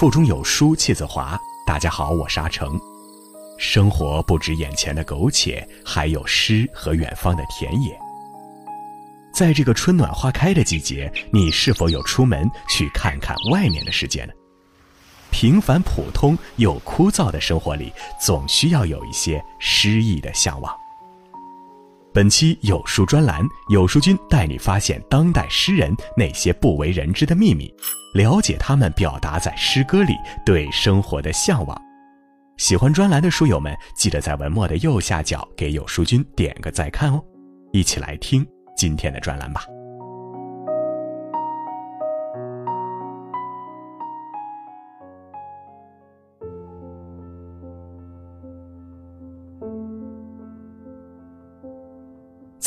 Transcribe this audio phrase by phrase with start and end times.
[0.00, 1.38] 腹中有书气自华。
[1.66, 2.80] 大家好，我是阿成。
[3.58, 7.94] 生活不止眼前的苟且，还有诗和远方的田野。
[9.30, 14.32] 在这个春暖花开的季节，你是否有出门去看看外面的世界呢？
[15.30, 20.74] 平凡普通又枯燥的生活里，总需要有一些诗意的向往。
[22.12, 27.72] 本期有书专栏，有书君带你发现当代诗人那些不为人知的秘密，
[28.14, 30.12] 了解他们表达在诗歌里
[30.44, 31.80] 对生活的向往。
[32.56, 37.22] 喜欢专栏的书友们，记得在文末的右下角给有书君点个再看哦。
[37.72, 38.44] 一起来听
[38.76, 39.62] 今天的专栏吧。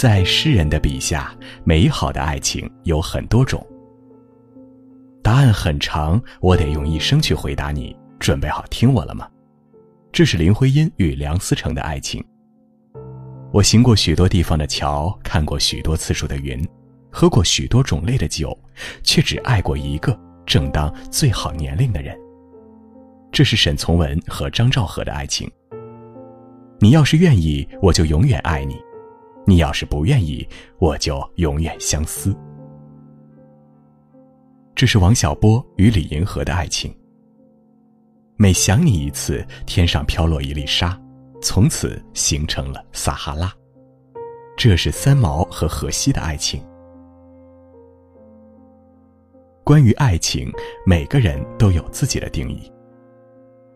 [0.04, 3.66] 在诗人的笔下，美好的爱情有很多种。
[5.24, 7.96] 答案很长，我得用一生去回答你。
[8.20, 9.26] 准备好听我了吗？
[10.12, 12.22] 这是林徽因与梁思成的爱情。
[13.54, 16.62] 我行过许多地方的桥，看过许多次数的云，
[17.10, 18.54] 喝过许多种类的酒，
[19.04, 22.14] 却只爱过一个正当最好年龄的人。
[23.32, 25.50] 这是沈从文和张兆和的爱情。
[26.82, 28.76] 你要是愿意，我就永远爱你。
[29.46, 30.48] 你要是不愿意，
[30.80, 32.36] 我就永远相思。
[34.76, 36.96] 这是王小波与李银河的爱情。
[38.36, 41.00] 每想你一次，天上飘落一粒沙，
[41.42, 43.54] 从此形成了撒哈拉。
[44.58, 46.64] 这是三毛和荷西的爱情。
[49.64, 50.52] 关于爱情，
[50.86, 52.72] 每个人都有自己的定义，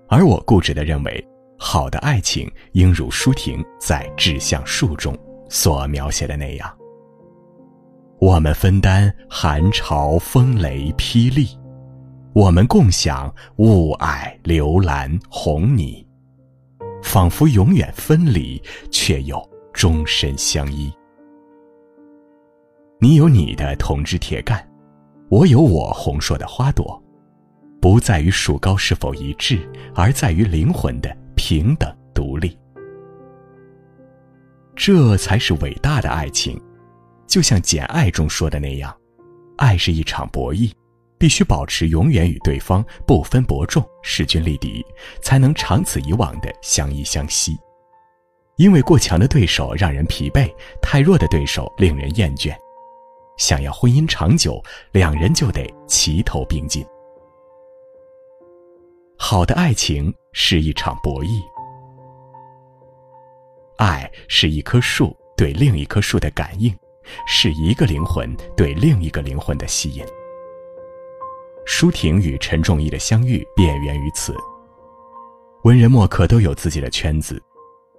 [0.08, 5.18] 而我固执的认为，好的爱情应如舒婷在《致橡树》中。
[5.50, 6.78] 所描写的那样，
[8.20, 11.48] 我们分担寒潮、风雷、霹雳，
[12.34, 16.06] 我们共享雾霭、流岚、红霓，
[17.02, 18.62] 仿佛永远分离，
[18.92, 19.42] 却又
[19.74, 20.92] 终身相依。
[23.00, 24.68] 你有你的铜枝铁干，
[25.30, 27.02] 我有我红硕的花朵，
[27.80, 29.60] 不在于树高是否一致，
[29.94, 32.58] 而在于灵魂的平等独立。
[34.78, 36.62] 这才是伟大的爱情，
[37.26, 38.96] 就像《简爱》中说的那样，
[39.58, 40.72] 爱是一场博弈，
[41.18, 44.86] 必须保持永远与对方不分伯仲、势均力敌，
[45.20, 47.58] 才能长此以往的相依相惜。
[48.58, 50.48] 因为过强的对手让人疲惫，
[50.80, 52.56] 太弱的对手令人厌倦。
[53.38, 56.86] 想要婚姻长久，两人就得齐头并进。
[59.18, 61.42] 好的爱情是一场博弈。
[63.78, 66.76] 爱是一棵树对另一棵树的感应，
[67.28, 70.04] 是一个灵魂对另一个灵魂的吸引。
[71.66, 74.36] 舒婷与陈仲义的相遇便源于此。
[75.64, 77.42] 文人墨客都有自己的圈子，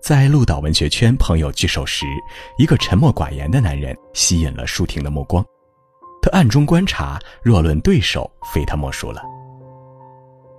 [0.03, 2.07] 在鹿岛文学圈朋友聚首时，
[2.57, 5.45] 一个沉默寡言的男人吸引了舒婷的目光。
[6.21, 9.23] 他暗中观察，若论对手，非他莫属了。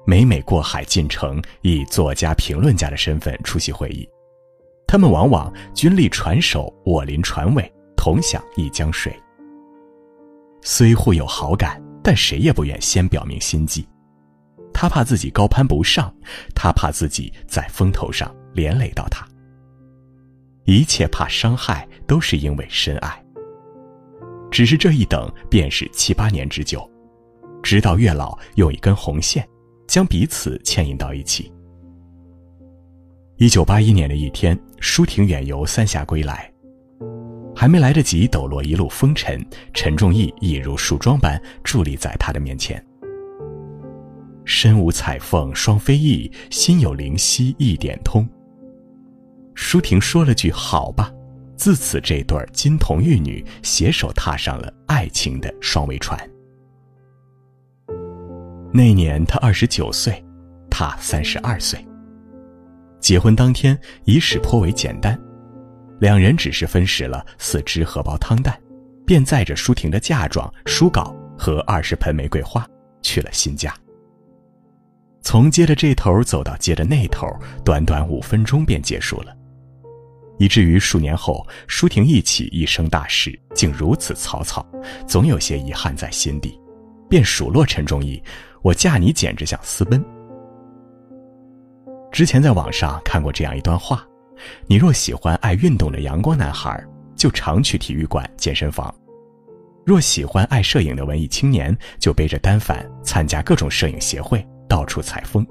[0.06, 4.08] 每每过海进城，以作家、评论家的身份出席会议。
[4.92, 9.16] 他们往往军力船首，我临船尾，同享一江水。
[10.64, 13.88] 虽互有好感，但谁也不愿先表明心迹。
[14.74, 16.12] 他怕自己高攀不上，
[16.56, 19.24] 他怕自己在风头上连累到他。
[20.66, 23.24] 一切怕伤害，都是因为深爱。
[24.50, 26.90] 只是这一等，便是七八年之久，
[27.62, 29.48] 直到月老用一根红线，
[29.88, 31.54] 将彼此牵引到一起。
[33.38, 36.52] 一九八一年的一天，舒婷远游三峡归来，
[37.56, 42.84] 还没来得及抖落一路风尘，陈仲义已如树桩般伫立在他的面前。
[44.46, 48.28] 身无彩凤双飞翼，心有灵犀一点通。
[49.54, 51.12] 舒婷说了句“好吧”，
[51.56, 56.18] 自此这对金童玉女携手踏上了爱情的双桅船。
[58.72, 60.24] 那年他二十九岁，
[60.70, 61.86] 他三十二岁。
[63.00, 65.20] 结婚当天，仪式颇为简单，
[66.00, 68.60] 两人只是分食了四只荷包汤蛋，
[69.06, 72.68] 便载着舒婷的嫁妆、书稿和二十盆玫瑰花
[73.02, 73.74] 去了新家。
[75.22, 77.28] 从街的这头走到街的那头，
[77.64, 79.36] 短短五分钟便结束了，
[80.38, 84.66] 以至于数年后，舒婷忆起一生大事竟如此草草，
[85.08, 86.60] 总有些遗憾在心底，
[87.10, 88.22] 便数落陈忠义
[88.62, 90.04] ：“我嫁你简直像私奔。”
[92.12, 94.06] 之前在网上看过这样一段话：
[94.68, 96.84] 你若喜欢爱运动的阳光男孩，
[97.16, 98.94] 就常去体育馆、健身房；
[99.86, 105.46] 若喜欢爱摄影的文艺青年，就背着单反参加各种摄影协会，到处采风。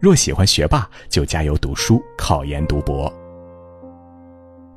[0.00, 3.12] 若喜欢学霸，就加油读书，考研读博。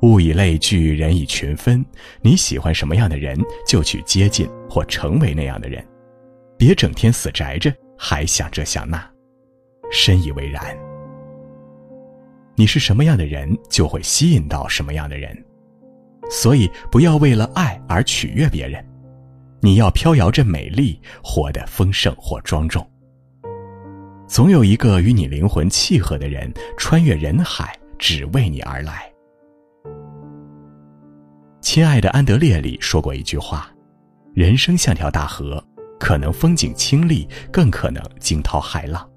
[0.02, 1.84] 物以类聚，人以群分。
[2.20, 5.86] 你喜欢什么样的人，就去接近或成为那样的人，
[6.58, 9.11] 别整天死宅着，还想这想那。
[9.92, 10.76] 深以为然。
[12.56, 15.36] 你是什么样的人，就会吸引到什么样的人，
[16.30, 18.84] 所以不要为了爱而取悦别人。
[19.60, 22.84] 你要飘摇着美丽，活得丰盛或庄重。
[24.26, 29.12] 总有一个与你灵魂契合的人，穿越人海，只为你而来。
[31.60, 33.70] 亲爱的安德烈里说过一句话
[34.34, 35.62] ：“人生像条大河，
[36.00, 39.08] 可能风景清丽，更可能惊涛骇浪。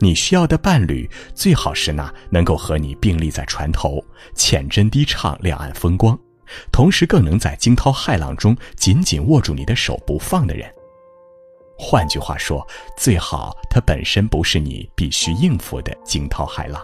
[0.00, 4.02] 你需要的伴侣，最好是那能够和你并立在船头，
[4.34, 6.18] 浅斟低唱两岸风光，
[6.72, 10.72] 同时更能在惊涛骇浪中紧紧握住你的手不放的人。
[11.78, 12.66] 换句话说，
[12.96, 16.82] 最好他本身不是你必须应付的惊涛骇浪。”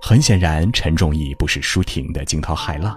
[0.00, 2.96] 很显然，陈仲义不是舒婷的惊涛骇浪，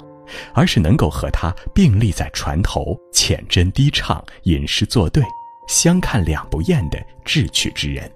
[0.54, 5.24] 而是能够和他并立在船头，浅斟低唱，吟诗作对，
[5.68, 8.12] 相看两不厌的智取之人。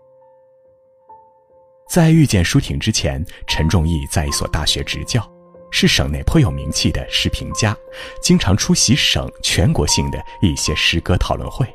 [1.90, 5.28] 在遇见舒婷之前，陈仲义在一所大学执教，
[5.72, 7.76] 是省内颇有名气的诗评家，
[8.22, 11.68] 经常出席省、全国性的一些诗歌讨论会。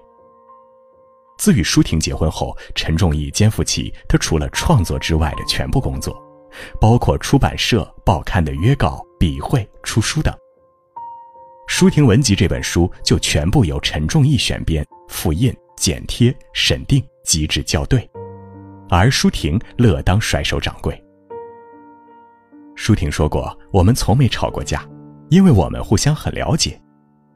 [1.37, 6.23] 自与舒婷结婚后，陈仲义肩负起他除了创作之外的全部工作。
[6.81, 10.33] 包括出版社、报刊的约稿、笔会、出书等。
[11.67, 18.09] 《舒婷文集》这本书就全部由陈仲义选编、复印、剪贴、审定、机制校对，
[18.89, 20.99] 而舒婷乐当甩手掌柜。
[22.77, 24.87] 舒婷说过：“我们从没吵过架，
[25.29, 26.81] 因为我们互相很了解，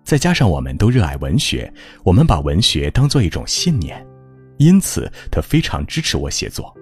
[0.05, 1.73] 再加上我们都热爱文学，
[2.05, 4.05] 我们把文学当做一种信念，
[4.59, 6.75] 因此她非常支持我写作。”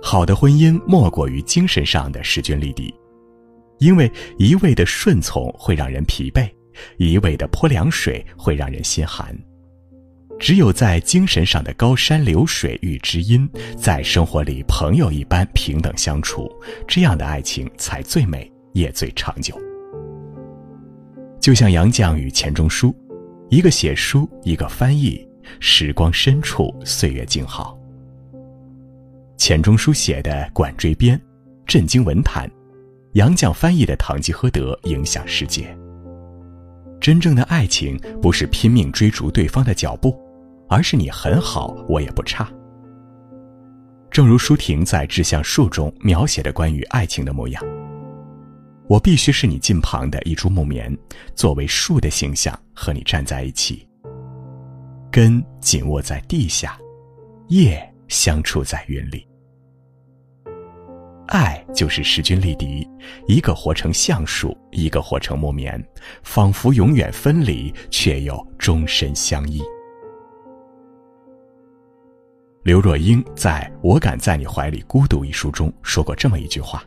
[0.00, 2.94] 好的婚姻莫过于精神上的势均力敌，
[3.78, 6.48] 因为一味的顺从会让人疲惫，
[6.96, 9.36] 一味的泼凉水会让人心寒。
[10.38, 13.48] 只有在精神上的高山流水遇知音，
[13.78, 16.50] 在生活里朋友一般平等相处，
[16.88, 19.56] 这样的爱情才最美也最长久。
[21.40, 22.94] 就像杨绛与钱钟书，
[23.48, 25.26] 一个写书，一个翻译，
[25.60, 27.78] 时光深处，岁月静好。
[29.36, 31.16] 钱钟书写的《管锥编》，
[31.64, 32.48] 震惊文坛；
[33.12, 35.76] 杨绛翻译的《堂吉诃德》，影响世界。
[37.04, 40.18] 真正的爱情不是拼命追逐对方的脚步，
[40.70, 42.50] 而是你很好，我也不差。
[44.10, 47.62] 正如舒婷在《致橡树》中描写的关于爱情的模样，
[48.88, 50.96] 我必须是你近旁的一株木棉，
[51.34, 53.86] 作为树的形象和你站在一起，
[55.12, 56.78] 根紧握在地下，
[57.48, 57.86] 叶。
[58.08, 59.26] 相触在云里，
[61.34, 62.88] 爱就是势均力敌，
[63.26, 65.84] 一个活成橡树，一个活成木棉，
[66.22, 69.60] 仿佛永远分离，却又终身相依。
[72.62, 76.84] 刘若英在《我敢在你怀里孤独》一书中说过这么一句话：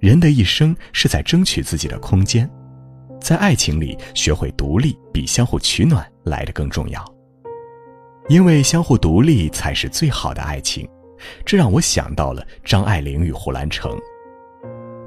[0.00, 2.50] 人的一生是在争取自己的空间，
[3.20, 7.04] 在爱情里学会独立，比相互取暖来的更重要。
[8.28, 10.88] 因为相互独立才是最好的爱情，
[11.44, 13.96] 这让我想到了张爱玲与胡兰成。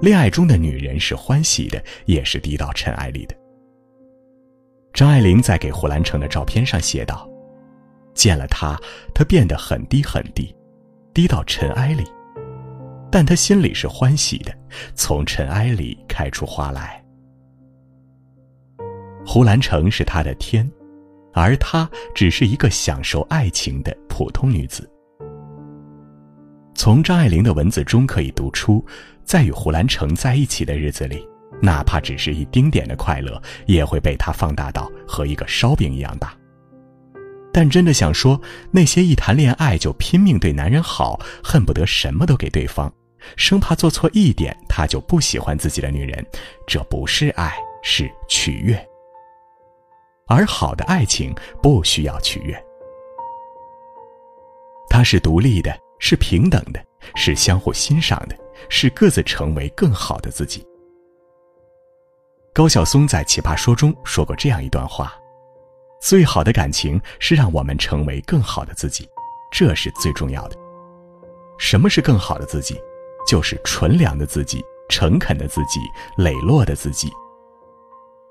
[0.02, 3.36] 恋爱中的女人是欢喜的，也是低到尘埃里的。
[4.94, 7.30] 张爱玲在给胡兰成的照片上写道
[8.14, 8.80] ：“见了他，
[9.14, 10.56] 他变得很低很低，
[11.14, 12.04] 低到尘埃里，
[13.12, 14.54] 但他心里是欢喜的，
[14.96, 17.04] 从尘埃里开出花来。
[19.26, 20.70] 胡兰成是他的天。”
[21.34, 24.90] 而她只是一个享受爱情的普通女子。
[26.78, 28.86] 从张爱玲的文字中可以读出，
[29.24, 31.28] 在与胡兰成在一起的日子里，
[31.60, 36.38] 哪怕只是一丁点的快乐，也会被他放大到和一个烧饼一样大。
[37.52, 42.94] 但真的想说，那些一谈恋爱就拼命对男人好，恨不得什么都给对方，
[43.36, 46.24] 生怕做错一点他就不喜欢自己的女人，
[46.68, 48.80] 这不是爱，是取悦。
[50.28, 52.56] 而好的爱情不需要取悦，
[54.92, 56.84] 它是独立的，是平等的，
[57.16, 58.36] 是相互欣赏的，
[58.70, 60.66] 是各自成为更好的自己。
[62.54, 65.14] 高晓松在《奇葩说》中说过这样一段话
[66.02, 69.08] ：“最好的感情是让我们成为更好的自己，
[69.52, 70.58] 这是最重要的。
[71.60, 72.80] 什么是更好的自己？
[73.28, 75.80] 就是纯良的自己，诚恳的自己，
[76.18, 77.12] 磊落的自己。”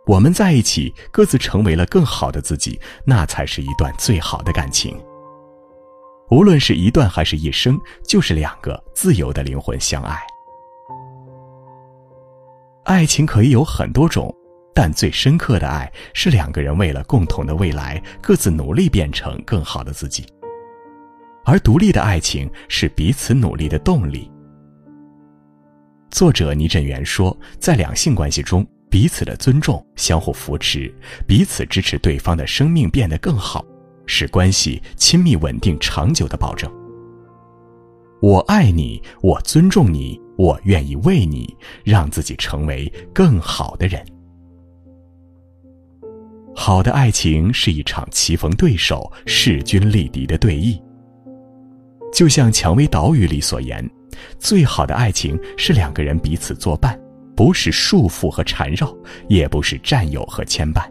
[0.06, 5.00] 我们在一起，各自成为了更好的自己，那才是一段最好的感情。
[6.30, 10.18] 无论是一段还是一生，就是两个自由的灵魂相爱。
[12.84, 14.34] 爱情可以有很多种，
[14.74, 20.26] 但最深刻的爱是两个人为了共同的未来，各自努力变成更好的自己。
[21.44, 24.30] 而独立的爱情是彼此努力的动力。
[26.10, 28.66] 作者倪震元说，在两性关系中。
[28.88, 30.94] 彼此的尊重、相互扶持、
[31.26, 33.62] 彼此支持对方的生命变得更好，
[34.06, 36.70] 是关系亲密、稳定、长久的保证。
[38.22, 44.04] 我爱你，我尊重你，我愿意为你让自己成为更好的人。
[46.54, 50.80] 好的爱情是一场棋逢对手、势均力敌的对弈。
[52.12, 53.88] 就像《蔷薇岛屿》里所言，
[54.38, 56.98] 最好的爱情是两个人彼此作伴。
[57.36, 58.96] 不是束缚和缠绕，
[59.28, 60.82] 也不是占有和牵绊，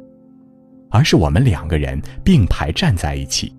[0.95, 3.53] 而是我们两个人并排站在一起。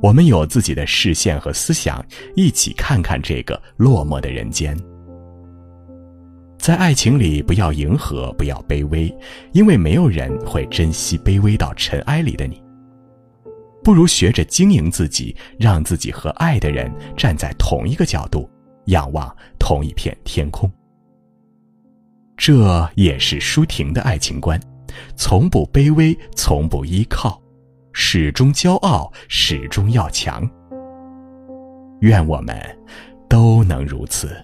[0.00, 2.02] 我们有自己的视线和思想，
[2.34, 4.74] 一起看看这个落寞的人间。
[6.56, 9.14] 在爱情里，不要迎合，不要卑微，
[9.52, 12.62] 因为没有人会珍惜卑微到尘埃里的你。
[13.84, 18.48] 不如学着经营自己，让自己和爱的人站在同一个角度，
[18.86, 20.72] 仰望同一片天空。
[22.34, 24.58] 这也是舒婷的爱情观，
[25.16, 27.40] 从不卑微，从不依靠，
[27.92, 30.48] 始终骄傲，始终要强。
[32.00, 32.56] 愿我们
[33.28, 34.34] 都能如此。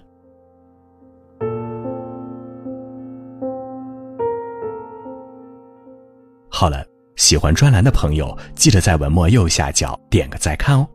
[6.49, 6.83] 好了，
[7.15, 10.87] 喜欢专栏的朋友，记得在文末右下角点个再看哦。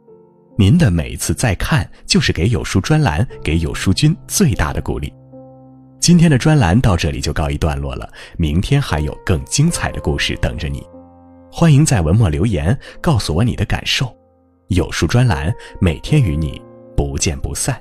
[0.58, 5.12] 您的每一次再看，就是给有书专栏、给有书君最大的鼓励。
[6.02, 10.84] 今天的专栏到这里就告一段落了，明天还有更精彩的故事等着你，
[11.48, 14.12] 欢迎在文末留言告诉我你的感受。
[14.66, 16.60] 有书专栏每天与你
[16.96, 17.80] 不见不散。